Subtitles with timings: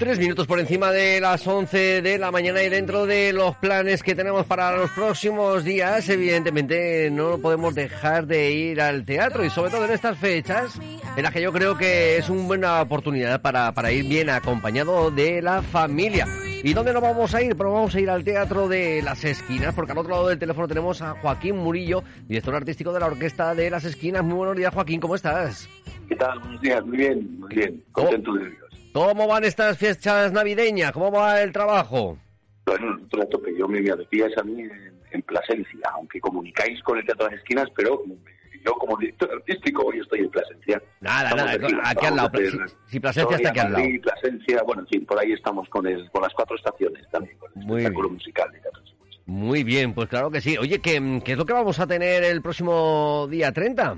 [0.00, 4.02] Tres minutos por encima de las 11 de la mañana y dentro de los planes
[4.02, 9.50] que tenemos para los próximos días, evidentemente no podemos dejar de ir al teatro y
[9.50, 10.80] sobre todo en estas fechas
[11.18, 15.10] en las que yo creo que es una buena oportunidad para, para ir bien acompañado
[15.10, 16.26] de la familia.
[16.64, 17.54] ¿Y dónde nos vamos a ir?
[17.54, 20.66] Pues vamos a ir al Teatro de las Esquinas, porque al otro lado del teléfono
[20.66, 24.24] tenemos a Joaquín Murillo, director artístico de la Orquesta de las Esquinas.
[24.24, 25.68] Muy buenos días, Joaquín, ¿cómo estás?
[26.08, 26.38] ¿Qué tal?
[26.38, 28.69] Buenos días, muy bien, muy bien, contento de.
[28.92, 30.92] ¿Cómo van estas fiestas navideñas?
[30.92, 32.18] ¿Cómo va el trabajo?
[32.66, 37.04] Bueno, nosotros tope, yo me decías a mí en, en Plasencia, aunque comunicáis con el
[37.06, 38.02] Teatro de las Esquinas, pero
[38.64, 40.82] yo como director artístico hoy estoy en Plasencia.
[41.00, 42.28] Nada, Estamos nada, aquí, aquí al lado.
[42.34, 43.84] hacer Si, si Plasencia está aquí al lado.
[43.84, 47.38] Madrid, Plasencia, bueno, en fin, por ahí estamos con el, con las cuatro estaciones también,
[47.38, 48.14] con el Muy espectáculo bien.
[48.16, 48.82] musical de Teatro.
[49.26, 50.58] Muy bien, pues claro que sí.
[50.58, 53.96] Oye, ¿qué, qué es lo que vamos a tener el próximo día 30?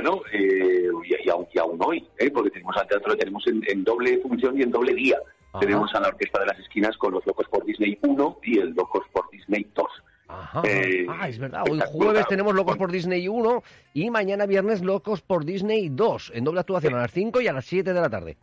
[0.00, 2.30] Bueno, eh, y, y aún, y aún hoy, ¿eh?
[2.30, 5.18] porque tenemos al teatro, tenemos en, en doble función y en doble día.
[5.48, 5.58] Ajá.
[5.58, 8.74] Tenemos a la Orquesta de las Esquinas con los Locos por Disney 1 y el
[8.74, 9.86] Locos por Disney 2.
[10.28, 10.62] Ajá.
[10.64, 11.64] Eh, ah, es verdad.
[11.68, 16.44] Hoy jueves tenemos Locos por Disney 1 y mañana viernes Locos por Disney 2 en
[16.44, 18.36] doble actuación a las 5 y a las 7 de la tarde.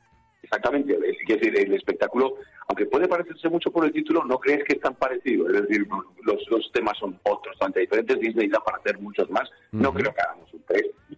[0.43, 2.35] Exactamente, es decir, el espectáculo,
[2.67, 5.47] aunque puede parecerse mucho por el título, no crees que es tan parecido.
[5.47, 5.87] Es decir,
[6.23, 8.19] los, los temas son otros, bastante diferentes.
[8.19, 9.49] Disney da para hacer muchos más.
[9.71, 10.44] No creo que tres,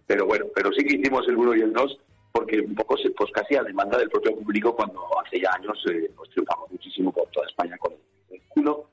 [0.08, 1.98] pero bueno, pero sí que hicimos el 1 y el 2
[2.32, 5.78] porque un poco, se- pues casi a demanda del propio público cuando hace ya años
[5.90, 7.92] eh, pues triunfamos muchísimo por toda España con
[8.30, 8.84] el 1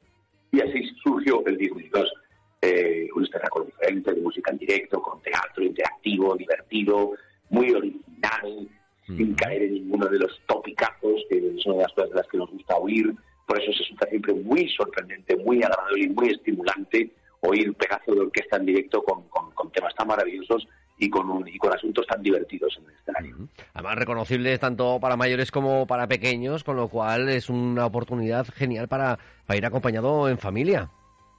[0.51, 2.13] y así surgió el Disney 2.
[2.61, 7.11] Eh, un espectáculo diferente de música en directo, con teatro interactivo, divertido,
[7.49, 8.67] muy original,
[9.05, 12.27] sin caer en ninguno de los topicazos, que son una de las cosas de las
[12.27, 13.13] que nos gusta oír.
[13.45, 17.11] Por eso se resulta siempre muy sorprendente, muy agradable y muy estimulante
[17.41, 20.67] oír pedazo de orquesta en directo con, con- con temas tan maravillosos
[20.97, 23.49] y con, un- y con asuntos tan divertidos en el escenario.
[23.73, 28.87] Además, reconocibles tanto para mayores como para pequeños, con lo cual es una oportunidad genial
[28.87, 30.89] para, para ir acompañado en familia.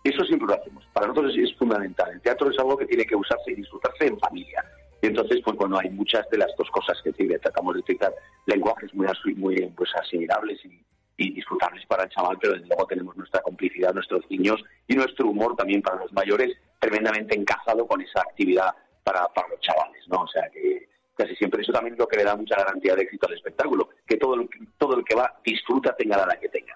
[0.04, 0.86] Eso siempre lo hacemos.
[0.92, 2.10] Para nosotros es, es fundamental.
[2.12, 4.64] El teatro es algo que tiene que usarse y disfrutarse en familia.
[5.02, 8.12] Y entonces, pues cuando hay muchas de las dos cosas que tiene, tratamos de utilizar
[8.46, 10.80] lenguajes muy, muy pues, asimilables y,
[11.18, 15.28] y disfrutables para el chaval, pero desde luego tenemos nuestra complicidad, nuestros niños y nuestro
[15.28, 18.74] humor también para los mayores, tremendamente encajado con esa actividad
[19.06, 20.22] para, para los chavales, ¿no?
[20.22, 23.02] O sea que casi siempre eso también es lo que le da mucha garantía de
[23.02, 26.74] éxito al espectáculo, que todo el, todo el que va disfruta tenga la que tenga.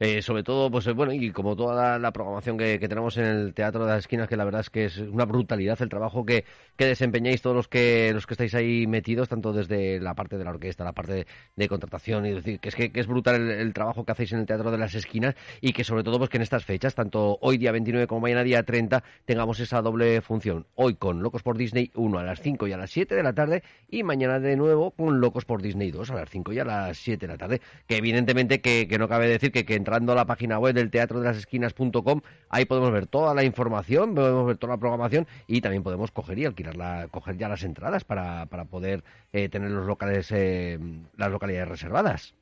[0.00, 3.54] Eh, sobre todo, pues eh, bueno, y como toda la, programación que, tenemos en el
[3.54, 6.44] Teatro de las Esquinas, que la verdad es que es una brutalidad el trabajo que,
[6.76, 10.44] que desempeñáis todos los que los que estáis ahí metidos, tanto desde la parte de
[10.44, 13.72] la orquesta, la parte de, contratación, y decir, que es que, es brutal el, el
[13.72, 16.38] trabajo que hacéis en el Teatro de las Esquinas y que sobre todo pues que
[16.38, 20.66] en estas fechas, tanto hoy día 29 como mañana día 30, tengamos esa doble función.
[20.74, 23.34] Hoy con Locos por Disney 1 a las 5 y a las 7 de la
[23.34, 26.64] tarde y mañana de nuevo con Locos por Disney 2 a las 5 y a
[26.64, 27.60] las 7 de la tarde.
[27.86, 31.20] Que evidentemente que, que no cabe decir que, entrando a la página web del teatro
[31.20, 35.60] de las esquinas.com ahí podemos ver toda la información, podemos ver toda la programación y
[35.60, 39.70] también podemos coger y alquilar la, coger ya las entradas para, para poder eh, tener
[39.70, 40.78] los locales, eh,
[41.16, 42.34] las localidades reservadas.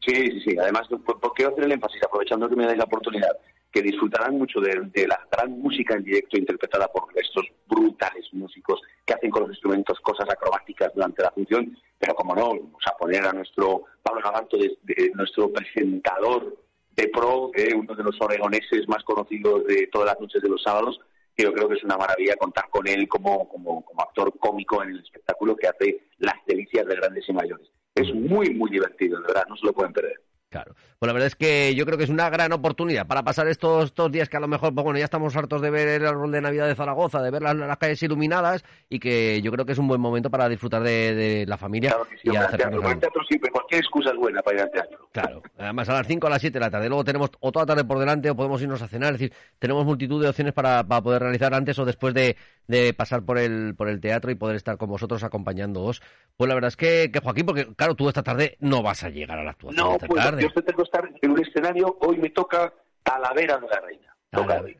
[0.00, 0.58] Sí, sí, sí.
[0.58, 0.88] Además,
[1.34, 3.30] quiero hacer el énfasis, aprovechando que me dais la oportunidad,
[3.70, 9.14] que disfrutarán mucho de, la gran música en directo interpretada por estos brutales músicos que
[9.14, 13.26] hacen con los instrumentos cosas acrobáticas durante la función, pero como no, vamos a poner
[13.26, 14.22] a nuestro Pablo
[14.52, 16.56] de- nuestro presentador
[16.96, 20.62] de pro, eh, uno de los oregoneses más conocidos de todas las noches de los
[20.62, 20.98] sábados,
[21.36, 24.90] yo creo que es una maravilla contar con él como, como, como actor cómico en
[24.90, 27.68] el espectáculo que hace las delicias de grandes y mayores.
[27.94, 30.20] Es muy, muy divertido, de verdad, no se lo pueden perder.
[30.50, 30.74] Claro.
[30.98, 33.84] Pues la verdad es que yo creo que es una gran oportunidad para pasar estos,
[33.86, 36.32] estos días que a lo mejor, pues bueno, ya estamos hartos de ver el árbol
[36.32, 39.72] de Navidad de Zaragoza, de ver las, las calles iluminadas y que yo creo que
[39.72, 42.56] es un buen momento para disfrutar de, de la familia Claro que sí, y hombre,
[42.56, 45.08] teatro, a- teatro siempre, cualquier excusa es buena para ir al teatro.
[45.12, 46.88] Claro, además a las 5 a las 7 de la tarde.
[46.88, 49.14] Luego tenemos o toda la tarde por delante o podemos irnos a cenar.
[49.14, 52.36] Es decir, tenemos multitud de opciones para, para poder realizar antes o después de,
[52.66, 56.00] de pasar por el, por el teatro y poder estar con vosotros acompañándoos.
[56.38, 59.10] Pues la verdad es que, que Joaquín, porque claro, tú esta tarde no vas a
[59.10, 60.37] llegar a la actuación No, esta pues tarde.
[60.42, 64.14] Yo tengo que estar en un escenario, hoy me toca Talavera de la Reina.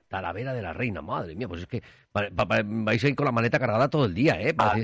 [0.09, 1.83] Talavera de la Reina, madre mía, pues es que
[2.13, 2.29] pa-
[2.65, 4.55] vais a ir con la maleta cargada todo el día, ¿eh?
[4.59, 4.75] Ah,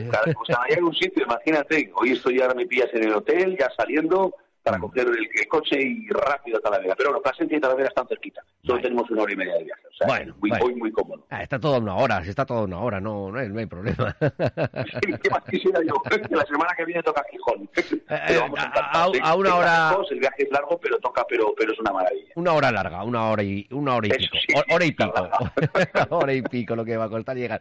[0.41, 3.71] o sea, hay un sitio, imagínate, hoy estoy ahora me pillas en el hotel, ya
[3.77, 4.81] saliendo, para Mm.
[4.81, 6.95] coger el, el coche y rápido a Talavera.
[6.97, 8.43] Pero bueno, Plasencia y Talavera están cerquita.
[8.63, 8.83] Solo Vale.
[8.83, 9.83] tenemos una hora y media de viaje.
[9.87, 10.65] O sea, Bueno, muy, vale.
[10.65, 11.27] muy, muy cómodo.
[11.31, 13.49] Ah, está todo a una hora, si está todo a una hora, no, no hay,
[13.51, 14.17] no hay problema.
[15.23, 15.95] ¿Qué más quisiera yo?
[16.29, 17.69] Que la semana que viene toca Gijón.
[17.75, 19.21] Pero vamos a- encantados, a- ¿eh?
[19.23, 22.33] a una hora- El viaje es largo, pero toca, pero, pero es una maravilla.
[22.37, 24.37] Una hora larga, una hora y una hora y Eso pico.
[24.71, 25.13] Hora y pico.
[26.11, 27.61] hora y pico lo que va a costar llegar.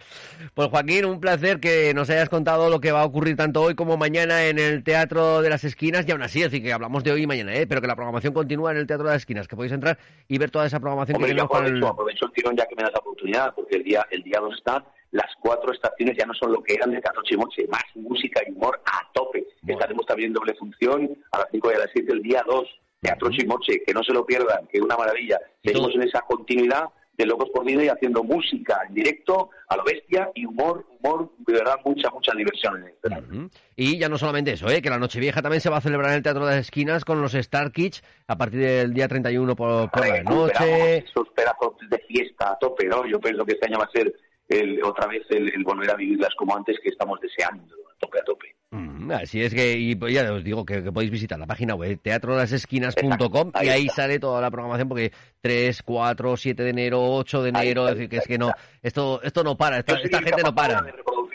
[0.53, 3.75] Pues Joaquín, un placer que nos hayas contado lo que va a ocurrir tanto hoy
[3.75, 7.03] como mañana en el Teatro de las Esquinas y aún así, es decir, que hablamos
[7.03, 7.67] de hoy y mañana, ¿eh?
[7.67, 9.97] pero que la programación continúa en el Teatro de las Esquinas, que podéis entrar
[10.27, 11.85] y ver toda esa programación Hombre, que tenemos el...
[11.85, 14.53] aprovecho, el tirón ya que me das la oportunidad, porque el día, el día 2
[14.55, 18.41] está, las cuatro estaciones ya no son lo que eran de Catoche Moche, más música
[18.47, 19.45] y humor a tope.
[19.61, 19.79] Bueno.
[19.79, 22.67] Estaremos también doble función a las 5 y a las 7 el día 2,
[23.03, 23.29] Teatro.
[23.29, 25.39] Chimoche, que no se lo pierdan, que es una maravilla.
[25.61, 26.85] Y Seguimos en esa continuidad
[27.15, 31.53] de Locos por Disney haciendo música en directo, a lo bestia, y humor, humor, de
[31.53, 33.27] verdad, mucha, mucha diversión en el escenario.
[33.29, 33.49] Ujú.
[33.75, 34.81] Y ya no solamente eso, ¿eh?
[34.81, 37.21] que la Nochevieja también se va a celebrar en el Teatro de las Esquinas con
[37.21, 40.97] los Star Kids a partir del día 31 por, por la noche.
[40.97, 43.05] esos pedazos de fiesta a tope, ¿no?
[43.05, 44.11] Yo pienso que este año va a ser
[44.49, 48.19] el- otra vez el, el volver a vivirlas como antes, que estamos deseando, a tope,
[48.19, 48.55] a tope.
[48.73, 51.75] Mm, Así es que, y pues ya os digo que, que podéis visitar la página
[51.75, 54.03] web teatrolasesquinas.com y ahí está.
[54.03, 55.11] sale toda la programación porque
[55.41, 59.21] 3, 4, 7 de enero, 8 de enero, es decir, que es que no, esto,
[59.21, 60.83] esto no para, esta, gente no para.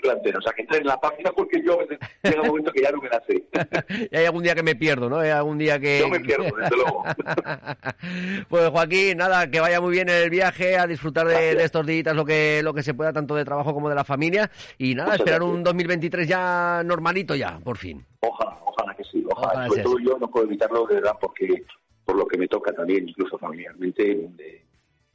[0.09, 1.79] Ahora de reproducirla entera, o sea, que entren en la página porque yo
[2.23, 3.45] llega un momento que ya no me la sé.
[4.11, 5.19] Y hay algún día que me pierdo, ¿no?
[5.19, 6.01] Hay algún día que...
[6.01, 7.05] Yo me pierdo, desde luego.
[8.49, 12.15] pues Joaquín, nada, que vaya muy bien el viaje, a disfrutar de, de estos días
[12.15, 14.51] lo que, lo que se pueda, tanto de trabajo como de la familia.
[14.79, 15.57] Y nada, Muchas esperar gracias.
[15.59, 18.05] un 2023 ya normalito ya, por fin.
[18.21, 19.49] Ojalá, ojalá que sí, ojalá.
[19.53, 21.65] Ojalá Sobre todo yo no puedo evitarlo, de verdad, porque
[22.05, 24.65] por lo que me toca también, incluso familiarmente, de-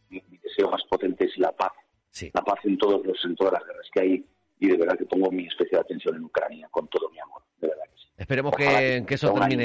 [0.09, 1.71] mi, mi deseo más potente es la paz.
[2.11, 2.29] Sí.
[2.33, 4.25] La paz en, todos los, en todas las guerras que hay
[4.63, 7.67] y de verdad que pongo mi especial atención en Ucrania con todo mi amor, de
[7.67, 8.07] verdad que sí.
[8.15, 9.63] Esperemos que, que eso termine...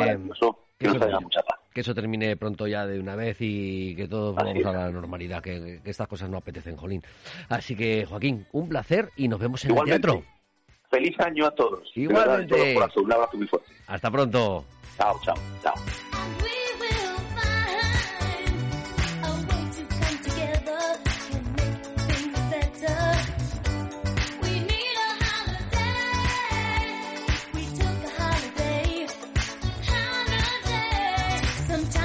[0.76, 1.20] que eso termine.
[1.20, 1.60] mucha paz.
[1.72, 5.40] que eso termine pronto ya de una vez y que todos volvamos a la normalidad,
[5.40, 7.02] que, estas cosas no apetecen, Jolín.
[7.48, 10.08] Así que, Joaquín, un placer y nos vemos en Igualmente.
[10.08, 10.38] el teatro.
[10.90, 11.92] Feliz año a todos.
[11.94, 12.56] Igualmente.
[12.56, 13.72] verdad, todo un abrazo muy fuerte.
[13.86, 14.64] Hasta pronto.
[14.96, 15.74] Chao, chao, chao.